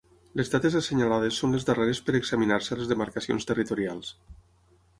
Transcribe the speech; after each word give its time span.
Les 0.39 0.47
dates 0.53 0.77
assenyalades 0.79 1.41
són 1.41 1.53
les 1.57 1.67
darreres 1.67 2.01
per 2.07 2.17
examinar-se 2.21 2.73
a 2.77 2.81
les 2.81 2.89
demarcacions 2.95 3.49
territorials. 3.51 4.13